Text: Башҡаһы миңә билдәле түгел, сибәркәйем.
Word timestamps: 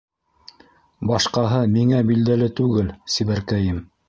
Башҡаһы 1.11 1.59
миңә 1.75 2.01
билдәле 2.09 2.49
түгел, 2.63 2.93
сибәркәйем. 3.19 3.83